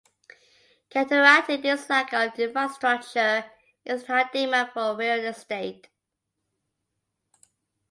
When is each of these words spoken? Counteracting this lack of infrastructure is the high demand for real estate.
Counteracting 0.89 1.61
this 1.61 1.87
lack 1.87 2.11
of 2.11 2.39
infrastructure 2.39 3.45
is 3.85 4.01
the 4.01 4.07
high 4.07 4.27
demand 4.33 4.71
for 4.73 4.95
real 4.97 5.23
estate. 5.25 5.89